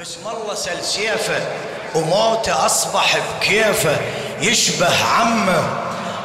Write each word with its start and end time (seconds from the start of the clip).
بسم 0.00 0.20
الله 0.26 0.54
سل 0.54 0.84
سيفه 0.84 1.40
وموته 1.94 2.66
أصبح 2.66 3.16
بكيفة 3.18 3.96
يشبه 4.40 5.04
عمه. 5.04 5.62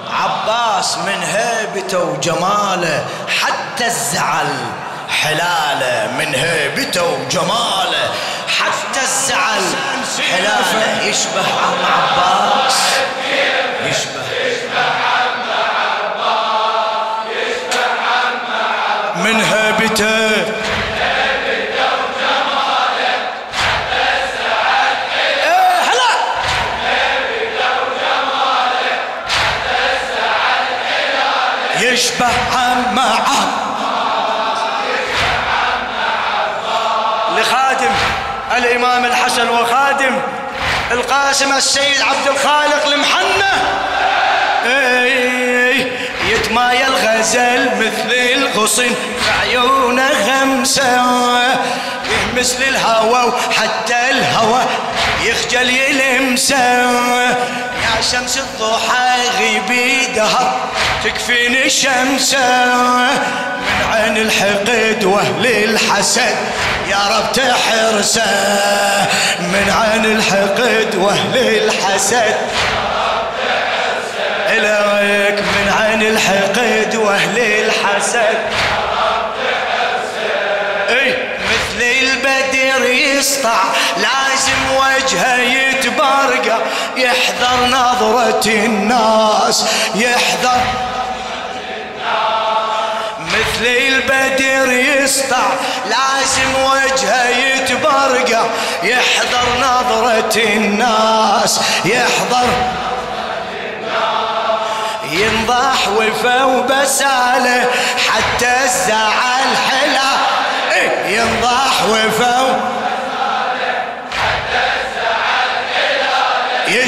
عباس 0.09 0.97
من 0.97 1.23
هيبته 1.23 2.03
وجماله 2.03 3.05
حتى 3.41 3.85
الزعل 3.85 4.47
حلاله 5.09 6.11
من 6.17 6.35
هيبته 6.35 7.03
وجماله. 7.03 8.11
حتى 8.59 9.01
الزعل 9.01 9.63
حلاله 10.31 11.03
يشبه 11.03 11.45
عم 11.63 11.85
عباس. 11.85 12.77
يشبه 13.85 14.18
الإمام 38.59 39.05
الحسن 39.05 39.49
وخادم 39.49 40.21
القاسم 40.91 41.53
السيد 41.53 42.01
عبد 42.01 42.27
الخالق 42.27 42.87
المحنة. 42.87 43.51
يتمايل 46.29 46.87
الغزل 46.87 47.69
مثل 47.77 48.11
الغصن 48.13 48.95
عيونه 49.41 50.09
غمسة. 50.27 51.01
مثل 52.39 52.63
الهوى 52.63 53.33
وحتى 53.33 54.09
الهوى 54.11 54.61
يخجل 55.23 55.69
يلمسه 55.69 56.55
يا 56.55 58.01
شمس 58.11 58.37
الضحى 58.37 59.27
غيبي 59.39 60.05
دهر 60.05 60.69
تكفيني 61.03 61.69
شمسة. 61.69 62.65
من 63.59 63.93
عين 63.93 64.17
الحقد 64.17 65.03
وأهل 65.03 65.45
الحسد 65.45 66.35
يا 66.87 66.97
رب 67.17 67.31
تحرسه. 67.31 69.07
من 69.39 69.73
عين 69.81 70.05
الحقد 70.05 70.95
وأهل 70.95 71.37
الحسد. 71.37 72.35
إليك 74.47 75.39
من 75.39 75.73
عين 75.79 76.01
الحقد 76.01 76.95
وأهل 76.95 77.37
الحسد. 77.39 78.37
وجهه 85.09 85.35
يتبرقى 85.37 86.59
يحذر 86.97 87.65
نظرة 87.65 88.45
الناس 88.45 89.65
يحذر 89.95 90.61
مثل 93.19 93.65
البدر 93.65 94.71
يسطع 94.71 95.47
لازم 95.85 96.63
وجهه 96.65 97.27
يتبرقى 97.27 98.45
يحذر 98.83 99.47
نظرة 99.61 100.43
الناس 100.43 101.61
يحذر 101.85 102.49
ينضح 105.11 105.87
وفا 105.97 106.43
وبساله 106.43 107.67
حتى 108.07 108.63
الزعل 108.63 109.57
حلا 109.71 110.11
إيه، 110.71 111.19
ينضح 111.19 111.83
وفا 111.89 112.59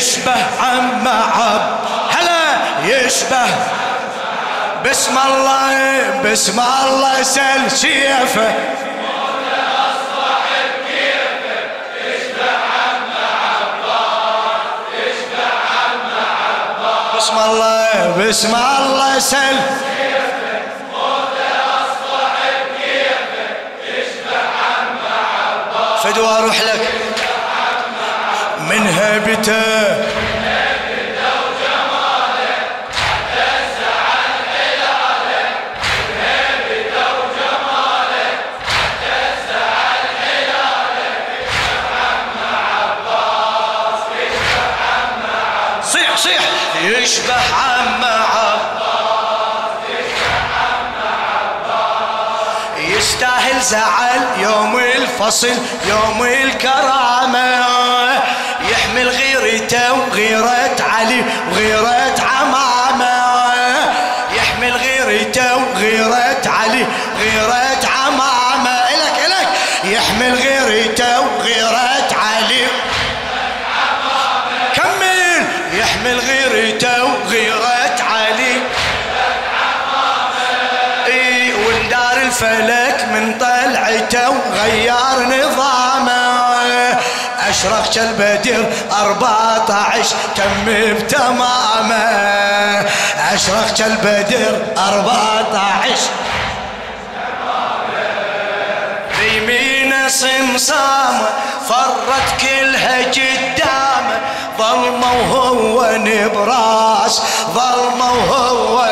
يشبه 0.02 0.36
عم 0.62 1.08
عب 1.08 1.62
هلا 2.10 2.46
يشبه. 2.86 3.48
بسم 4.86 5.18
الله 5.18 6.22
بسم 6.26 6.60
الله 6.60 7.24
سل 7.24 7.78
شيفه 7.78 8.54
بسم 17.18 17.38
الله 17.38 18.16
بسم 18.18 18.56
الله 18.56 19.20
سل 19.20 19.58
فدوى 26.04 26.38
أروح 26.38 26.62
لك. 26.62 27.01
من 28.72 28.88
هيبته 28.88 29.62
صيح 45.84 46.18
صيح. 46.18 46.42
يشبه 46.84 47.34
عم 47.34 48.02
يستاهل 52.78 53.62
زعل 53.62 54.22
يوم 54.40 54.78
الفصل 54.78 55.56
يوم 55.88 56.24
الكرامة. 56.24 57.81
يحمل 59.52 59.64
غيرته 59.64 59.94
وغيرة 59.94 60.82
علي 60.82 61.24
وغيرة 61.52 62.16
عمامة. 62.22 63.16
يحمل 64.36 64.74
غيرته 64.74 65.56
وغيرة 65.56 66.42
علي 66.46 66.86
غيرة 67.20 67.88
عمامة. 67.88 68.70
إلك 68.70 69.16
إلك. 69.26 69.48
يحمل 69.84 70.34
غيرته 70.34 71.22
وغيرة 71.22 72.08
علي. 72.14 72.68
كمل 74.76 75.48
يحمل 75.74 76.20
غيرته 76.20 77.04
وغيرة 77.04 77.98
علي. 78.12 78.62
إي 81.08 81.54
وندار 81.54 82.18
الفلك 82.22 83.06
من 83.14 83.38
طلعته 83.40 84.30
وغير 84.30 85.18
نظامه. 85.28 86.01
اشرق 87.52 87.90
كالبدر 87.94 88.66
14 88.92 90.16
تم 90.36 90.66
بتمامه؟ 90.66 91.96
اشرق 93.34 93.74
كالبدر 93.78 94.62
14 94.78 95.96
بيمينه 99.20 100.08
صمصامه 100.08 101.30
فرت 101.70 102.42
كلها 102.42 102.98
قدامه. 103.04 104.20
ظلمه 104.58 105.12
وهو 105.14 105.92
نبراس 105.92 107.22
ظلمه 107.54 108.12
وهو 108.12 108.90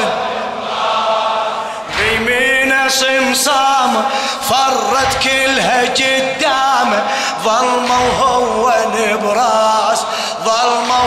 بيمينه 1.97 2.87
صمصامه 2.87 4.03
فرت 4.49 5.23
كلها 5.23 5.81
قدامه. 5.81 7.03
ظلمه 7.43 7.99
وهو 8.07 8.38
نبراس 9.13 10.05
ظلمه 10.43 11.03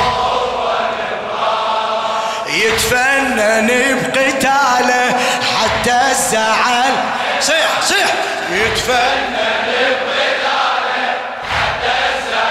يتفنن 2.48 3.68
بقتاله 4.02 5.16
حتى 5.58 6.00
الزعل. 6.10 6.94
صيح 7.40 7.68
صيح. 7.82 8.06
يتفنن 8.50 9.36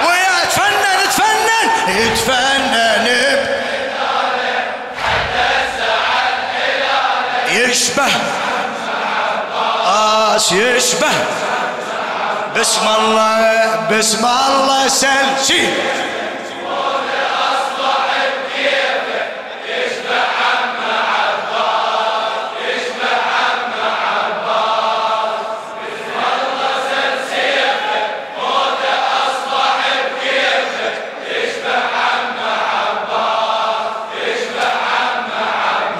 ويا 0.07 0.45
تفنن 0.49 0.99
تفنن. 1.09 1.97
يتفنن 1.97 3.07
يشبه. 7.49 8.11
آس 9.87 10.51
يشبه. 10.51 11.40
بسم 12.55 12.87
الله 12.87 13.87
بسم 13.91 14.25
الله 14.25 14.87
سل 14.87 15.45
شي 15.47 15.67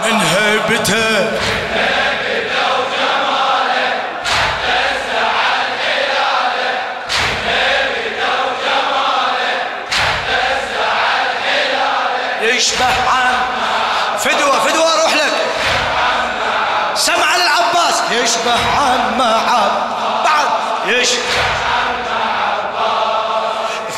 من 0.06 0.18
هيبته 0.22 1.28
يشبه 12.62 12.86
عن 12.86 13.34
فدوة 14.20 14.60
فدوة 14.60 15.02
روح 15.04 15.14
لك. 15.14 15.34
سمع 16.96 17.36
للعباس 17.36 18.02
يشبه 18.12 18.52
عن 18.52 19.18
ما 19.18 19.36
عب 19.36 19.72
بعد. 20.24 20.48
يشبه 20.88 21.22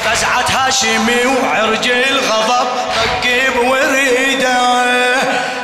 فزعة 0.04 0.46
هاشمي 0.50 1.26
وعرج 1.26 1.88
الغضب. 1.88 2.68
طقيب 2.96 3.58
وريده. 3.58 4.84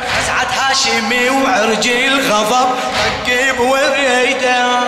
فزعة 0.07 0.69
هاشمي 0.69 1.29
وعرج 1.29 1.87
الغضب. 1.87 2.69
طقيب 3.25 3.59
وريده. 3.59 4.79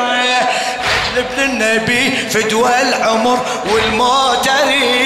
تجلب 1.13 1.27
للنبي 1.37 2.29
فدوى 2.29 2.81
العمر 2.81 3.39
والموت 3.65 4.47
اريده 4.47 5.00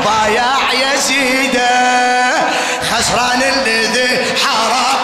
علي 0.00 0.06
وبايع 0.06 0.92
يزيد 0.94 1.60
خسران 2.90 3.42
الذي 3.42 4.24
حارب 4.44 5.00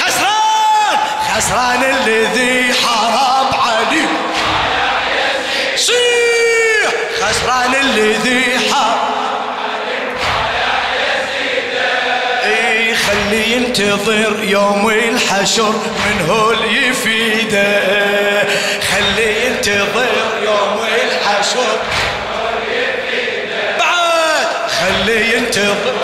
خسران 0.00 0.98
خسران 1.34 1.84
الذي 1.84 2.74
حارب 2.74 3.54
علي. 3.54 4.06
صيح 5.76 6.90
خسران 7.20 7.74
الذي 7.74 8.44
حارب 8.72 8.98
اي 12.44 12.94
خلي 12.94 13.52
ينتظر 13.52 14.44
يوم 14.44 14.90
الحشر 14.90 15.72
من 16.06 16.26
هو 16.30 16.50
اللي 16.50 16.88
يفيده. 16.88 17.88
خلي 18.90 19.46
ينتظر 19.46 20.12
يوم 20.42 20.86
الحشر. 21.04 21.78
خلي 24.98 25.34
ينتظر. 25.36 25.94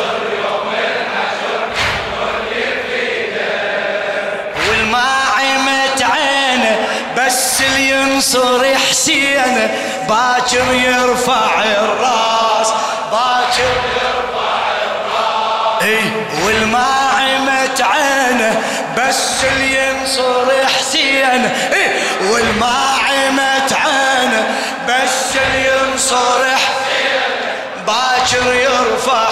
والماعمة 4.68 6.00
عينه 6.00 6.76
بس 7.16 7.60
اللي 7.62 7.90
ينصر 7.90 8.74
حسينه 8.74 9.70
باكر 10.08 10.72
يرفع 10.72 11.62
الراس 11.64 12.72
باكر 13.12 13.74
اي 15.82 16.00
والماعمة 16.46 17.68
عينه 17.80 18.62
بس 18.98 19.44
اللي 19.44 19.88
ينصر 19.88 20.66
حسين 20.66 21.44
اي 21.72 21.90
والماعمة 22.30 23.76
عينه 23.84 24.46
بس 24.88 25.36
اللي 25.36 25.68
ينصر 25.68 26.43
باكر 27.86 28.54
يرفع 28.54 29.28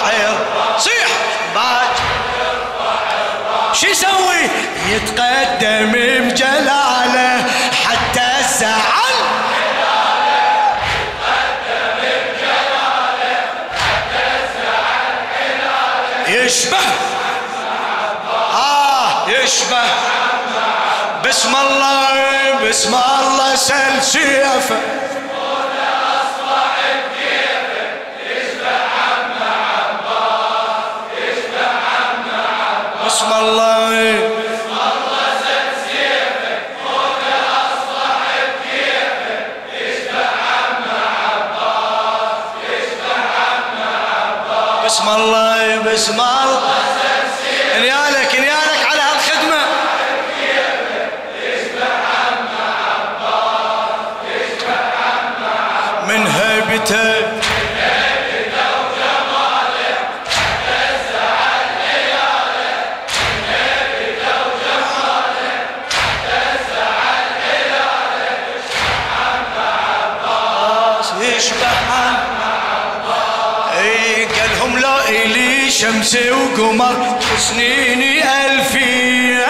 صيح. 0.79 1.09
باكر. 1.55 2.03
شو 3.73 3.87
يسوي؟ 3.87 4.51
يتقدم 4.89 5.93
بجلاله 5.93 7.45
حتى 7.85 8.27
الزعل 8.41 9.17
يشبه. 16.29 16.79
آه 18.55 19.29
يشبه. 19.29 19.83
بسم 21.29 21.57
الله 21.57 22.69
بسم 22.69 22.95
الله 22.95 23.57
سل 23.57 24.03
سيفه 24.03 25.02
الله 45.93 46.61
نيالك 47.81 48.35
نيالك 48.41 48.87
على 48.91 49.01
هالخدمة. 49.03 49.63
من 56.09 56.27
هيبته 56.27 57.12
شمس 75.93 76.17
وقمر 76.17 77.19
وسنيني 77.35 78.23
ألفين. 78.47 79.41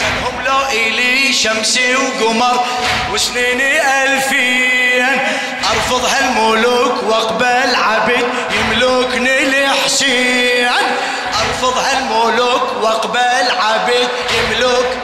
قالهم 0.00 0.44
لا 0.44 0.72
الي 0.72 1.32
شمس 1.32 1.78
وقمر 1.94 2.64
وسنيني 3.12 3.72
ألفين. 4.02 5.06
أرفض 5.70 6.04
هالملوك 6.04 7.02
واقبل 7.02 7.74
عبد 7.74 8.24
يملكني 8.56 9.42
الحسين 9.42 10.68
أرفض 11.40 11.78
هالملوك 11.78 12.62
واقبل 12.82 13.46
عبد 13.60 14.08
يملك 14.36 14.98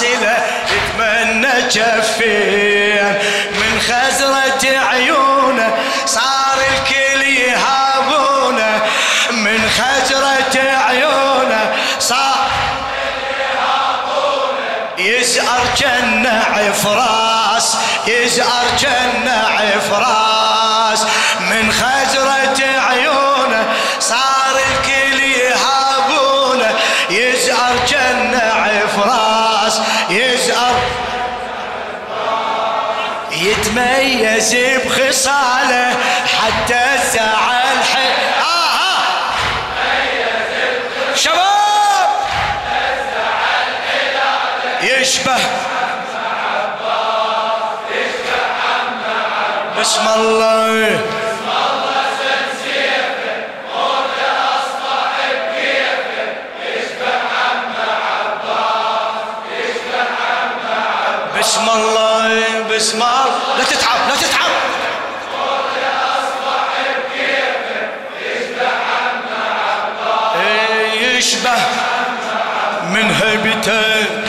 عباس 0.00 0.20
له 0.22 0.38
يتمنى 0.72 1.68
جفين. 1.68 3.18
من 3.52 3.80
خزرة 3.80 4.78
عيونه 4.90 5.74
صار 6.06 6.58
الكل 6.72 7.22
يهابونه. 7.22 8.82
من 9.32 9.70
خزرة 9.70 10.60
عيونه 10.60 11.72
صار 11.98 12.50
يزأر 14.98 15.60
جنة 15.76 16.44
عفراس 16.56 17.76
يزأر 18.06 18.64
جنة 18.78 19.44
عفراس. 19.58 21.06
من 21.40 21.72
خزرة 21.72 22.64
عيونه 22.88 23.09
يتميز 33.80 34.54
بخصاله 34.84 35.96
حتى 36.24 36.80
الزعل 36.94 37.84
حي 37.92 38.08
آه 38.40 39.34
شباب! 41.14 42.08
يشبه 44.82 45.36
بسم 49.80 50.08
الله. 50.16 51.00
بسم 61.38 61.62
الله 61.68 62.60
الله. 62.68 63.29
من 73.02 73.10
هيبته 73.10 74.20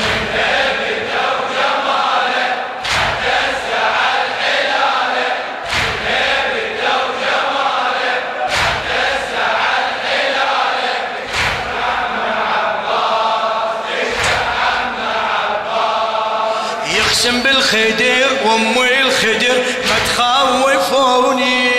يقسم 16.98 17.44
بالخدر 17.44 18.28
وامي 18.46 19.02
الخدر 19.02 19.58
ما 19.90 19.98
تخوفوني 20.08 21.70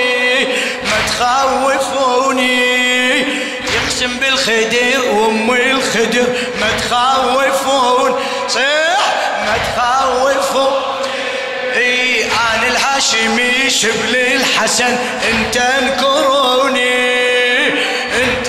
ما 0.84 0.98
تخوفوني. 1.08 2.72
يقسم 3.74 4.16
بالخدر 4.16 5.01
أنا 12.92 12.98
الهاشمي 13.00 13.70
شبل 13.70 14.16
الحسن 14.16 14.98
انت 15.30 15.56
انكروني 15.56 16.98
انت 18.22 18.48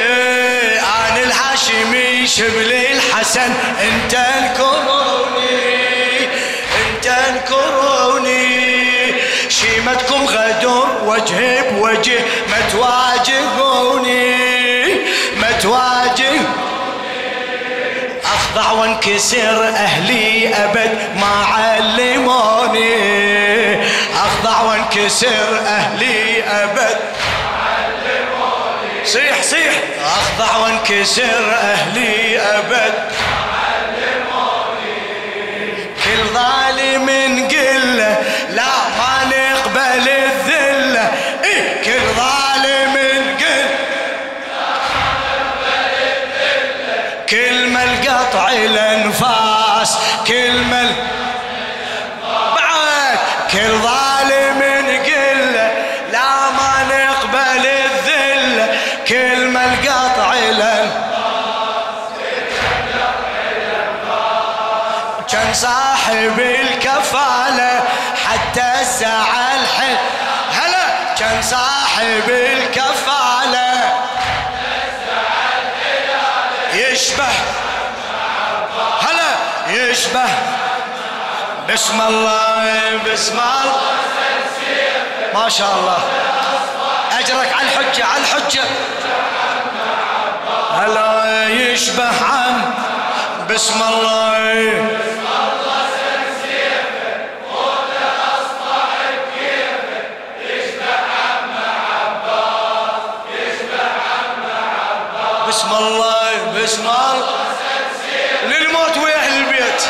اي 0.00 0.78
أنا 0.78 1.22
الهاشمي 1.22 2.26
شبل 2.26 2.72
الحسن 2.72 3.52
انت 3.82 4.14
انكروني 4.14 5.58
انت 6.80 7.06
انكروني 7.06 8.44
شيمتكم 9.48 10.26
غدر 10.26 10.86
وجه 11.04 11.70
بوجه 11.70 12.20
ما 12.50 12.60
تواجهوني 12.72 14.24
ما 15.40 15.52
تواجهوني 15.62 16.65
اخضع 18.56 18.72
وانكسر 18.72 19.68
أهلي 19.68 20.54
أبد 20.54 20.98
ما 21.16 21.44
علموني 21.52 22.94
اخضع 24.14 24.60
وانكسر 24.62 25.58
أهلي 25.66 26.42
أبد. 26.42 26.96
صيح 29.04 29.42
صيح. 29.42 29.72
اخضع 30.04 30.56
وانكسر 30.56 31.52
أهلي 31.52 32.38
أبد. 32.38 32.94
كل 36.04 36.24
ظالم 36.34 37.08
كلمة 59.08 59.64
القطع 59.64 60.32
الانفاس 60.32 61.06
كان 65.28 65.54
صاحب 65.54 66.38
الكفالة 66.38 67.84
حتى 68.26 68.80
الزعل 68.80 69.66
حل 69.78 69.96
هلا 70.52 71.14
كان 71.18 71.42
صاحب 71.42 72.28
الكفالة. 72.28 73.94
يشبه. 76.72 77.28
هلا 79.02 79.32
يشبه. 79.68 80.28
بسم 81.72 82.00
الله 82.00 83.00
بسم 83.12 83.40
الله. 83.40 83.80
ما 85.34 85.48
شاء 85.48 85.70
الله. 85.76 86.25
أجرك 87.26 87.52
على 87.52 87.68
الحجة 87.68 88.04
على 88.04 88.22
الحجة. 88.22 88.62
هلا 90.72 91.48
يشبه 91.48 92.24
عم 92.24 92.74
بسم 93.50 93.82
الله. 93.82 94.88
بسم 105.48 105.70
الله 105.74 106.62
بسم 106.62 106.82
الله. 106.82 107.28
للموت 108.46 108.96
ويا 108.96 109.26
البيت. 109.26 109.82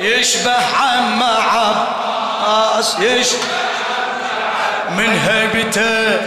يشبه 0.00 0.56
عم 0.80 1.22
عباس 1.22 2.96
يشبه 2.98 3.69
من 4.96 5.18
هيبته 5.18 6.20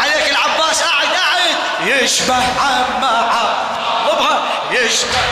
عليك 0.00 0.30
العباس 0.30 0.82
قاعد 0.82 1.06
قاعد. 1.06 1.56
يشبه 1.86 2.34
عم 2.34 3.04
عباس 3.04 4.42
يشبه 4.70 5.25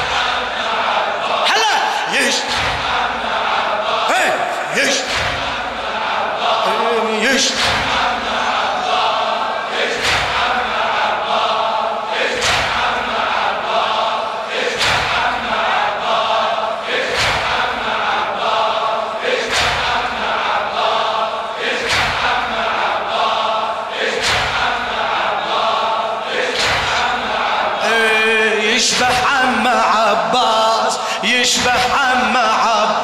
يشبه 31.45 31.73
عم 31.73 32.37
عب 32.37 32.97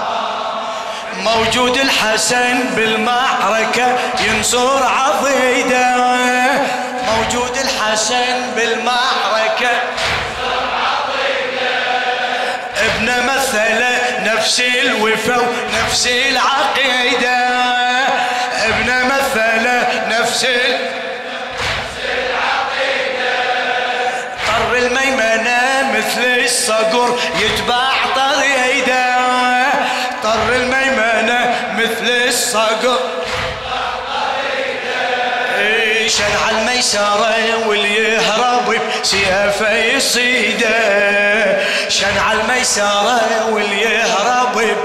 موجود 1.16 1.76
الحسن 1.76 2.64
بالمعركة 2.76 3.99
ينصر 4.20 4.82
عضيده. 4.87 5.97
موجود 7.06 7.56
الحسن 7.56 8.50
بالمعركة 8.56 9.70
ابن 12.76 13.26
مثله 13.26 13.99
نفس 14.35 14.61
الوفا 14.61 15.37
ونفس 15.37 16.06
العقيدة. 16.06 17.38
ابن 18.66 19.04
مثله 19.06 20.02
نفس 20.09 20.44
ال... 20.44 20.90
طر 24.47 24.76
الميمنة 24.76 25.92
مثل 25.94 26.44
الصقر 26.44 27.18
يتبع 27.40 27.89
مثل 31.80 32.10
الصقر. 32.28 32.99
شنع 36.06 36.50
الميسرة 36.50 37.66
واللي 37.66 37.94
يهرب 37.94 38.80
يصيدة. 39.96 40.78
شنع 41.88 42.32
الميسرة 42.32 43.49
واللي 43.50 43.80
يهرب 43.80 44.76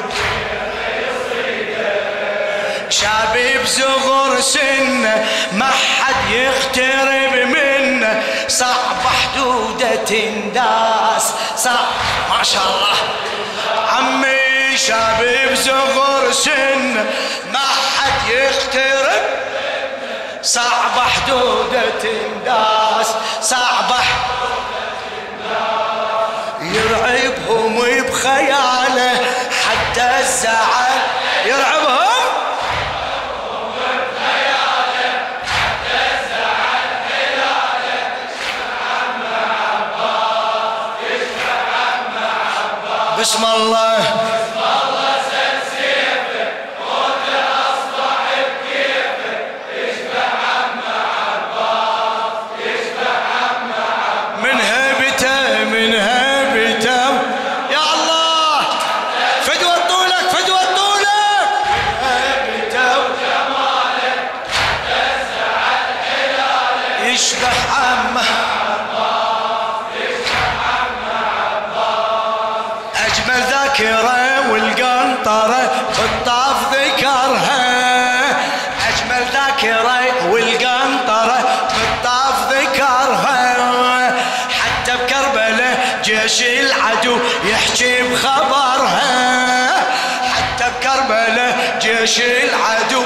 شابي 2.89 3.57
بزغر 3.57 4.41
سنه 4.41 5.25
ما 5.53 5.71
حد 5.99 6.31
يقترب 6.31 7.47
منه. 7.47 8.23
صعب 8.47 9.01
حدودة 9.05 9.95
تنداس. 9.95 11.33
صعب. 11.57 11.87
ما 12.37 12.43
شاء 12.43 12.63
الله. 12.63 12.97
عمي 13.89 14.44
شابي 14.75 15.45
بزغر 15.51 16.31
سنه 16.31 17.05
ما 17.53 17.59
حد 17.97 18.29
يقترب 18.29 19.23
صعب 20.41 20.99
حدوده 20.99 21.81
تنداس 22.01 23.07
صعب 23.41 23.95
يرعبهم 26.61 27.79
بخياله 27.79 29.21
حتى 29.65 30.19
الزعل. 30.19 30.95
يرعبهم 31.45 32.05
بسم 43.19 43.45
الله. 43.45 44.34
أجمل 73.15 73.43
ذاكرة 73.49 74.51
والقنطرة 74.51 75.71
بالطاف 75.97 76.55
ذكرها. 76.73 77.61
أجمل 78.87 79.25
ذاكرة 79.33 80.29
والقنطرة 80.31 81.39
بالطاف 81.75 82.53
ذكرها. 82.53 84.15
حتى 84.49 84.91
بكربلة 84.91 85.77
جيش 86.03 86.41
العدو 86.41 87.17
يحكي 87.43 88.01
بخبرها. 88.01 89.03
حتى 90.35 90.65
بكربلة 90.79 91.77
جيش 91.81 92.19
العدو 92.19 93.03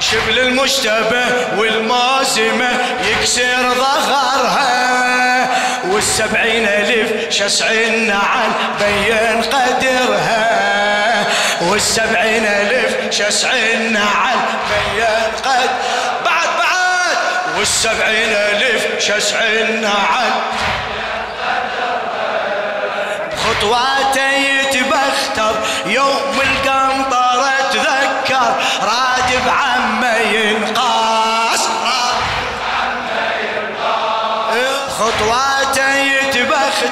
شبل 0.00 0.38
المشتبه 0.38 1.24
والمازمة 1.56 2.70
يكسر 3.04 3.74
ظهرها. 3.74 5.29
والسبعين 5.84 6.68
ألف 6.68 7.34
شسع 7.34 7.70
النعل 7.70 8.50
بين 8.80 9.42
قدرها. 9.42 11.26
والسبعين 11.60 12.46
ألف 12.46 13.14
شسع 13.14 13.48
النعل 13.52 14.36
بين 14.70 15.04
قد 15.44 15.70
بعد 16.24 16.48
بعد! 16.58 17.16
والسبعين 17.58 18.32
ألف 18.32 18.86
شسع 18.98 19.38
النعل 19.38 20.30
خطواته 23.36 24.30
يتبختر 24.30 25.54
يوم 25.86 26.40
القنطرة 26.42 27.52
تذكر. 27.72 28.54
راد 28.82 29.44
بعمه 29.46 30.16
ينقاس 30.16 31.68
خطواته 34.98 35.49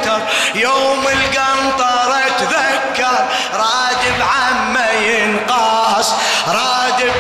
يتبختر 0.09 0.21
يوم 0.55 1.05
القنطرة 1.09 2.29
تذكر 2.39 3.27
راد 3.55 4.19
بعمه 4.21 4.91
ينقاس 4.91 6.15
راد 6.49 7.13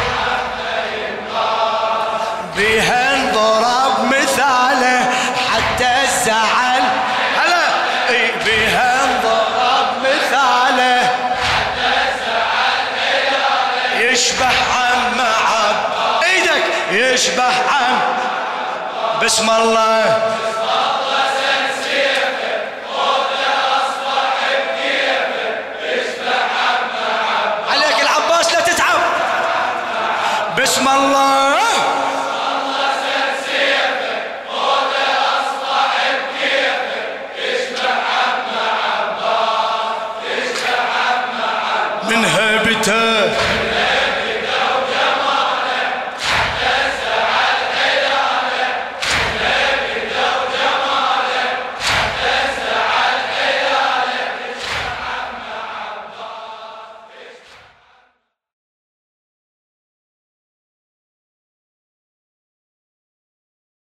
بها 2.56 3.14
انضرب 3.14 4.04
مثاله 4.04 5.10
حتى 5.52 6.02
الزعل 6.02 6.82
هلا 7.36 7.64
إي 8.10 8.30
بها 8.46 8.98
مثاله 10.02 11.10
يشبه 13.98 14.46
عم 14.46 15.20
عب 15.20 15.76
إيدك 16.24 16.64
يشبه 16.92 17.44
عم 17.44 17.98
بسم 19.22 19.50
الله. 19.50 20.47
عليك 30.88 31.47